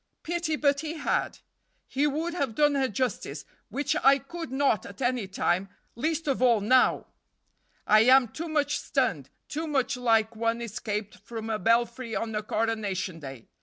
Pity 0.23 0.55
but 0.55 0.79
he 0.79 0.93
had! 0.95 1.37
He 1.87 2.07
would 2.07 2.33
have 2.33 2.55
done 2.55 2.73
her 2.73 2.87
justice, 2.87 3.45
which 3.69 3.95
I 4.03 4.17
could 4.17 4.51
not 4.51 4.83
at 4.83 4.99
any 4.99 5.27
time, 5.27 5.69
least 5.93 6.27
of 6.27 6.41
all 6.41 6.59
now; 6.59 7.05
I 7.85 7.99
am 7.99 8.29
too 8.29 8.49
much 8.49 8.79
stunned, 8.79 9.29
too 9.47 9.67
much 9.67 9.95
like 9.97 10.35
one 10.35 10.59
escaped 10.59 11.17
from 11.19 11.51
a 11.51 11.59
belfry 11.59 12.15
on 12.15 12.33
a 12.33 12.41
coronation 12.41 13.19
day. 13.19 13.45